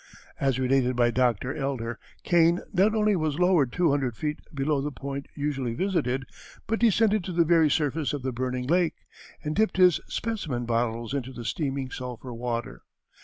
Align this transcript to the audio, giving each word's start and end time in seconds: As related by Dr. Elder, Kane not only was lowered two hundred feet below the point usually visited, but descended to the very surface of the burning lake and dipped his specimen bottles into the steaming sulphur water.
As 0.39 0.57
related 0.57 0.95
by 0.95 1.11
Dr. 1.11 1.55
Elder, 1.55 1.99
Kane 2.23 2.61
not 2.73 2.95
only 2.95 3.15
was 3.15 3.37
lowered 3.37 3.71
two 3.71 3.91
hundred 3.91 4.17
feet 4.17 4.39
below 4.51 4.81
the 4.81 4.91
point 4.91 5.27
usually 5.35 5.75
visited, 5.75 6.25
but 6.65 6.79
descended 6.79 7.23
to 7.25 7.31
the 7.31 7.45
very 7.45 7.69
surface 7.69 8.11
of 8.11 8.23
the 8.23 8.31
burning 8.31 8.65
lake 8.65 8.95
and 9.43 9.55
dipped 9.55 9.77
his 9.77 10.01
specimen 10.07 10.65
bottles 10.65 11.13
into 11.13 11.31
the 11.31 11.45
steaming 11.45 11.91
sulphur 11.91 12.33
water. 12.33 12.81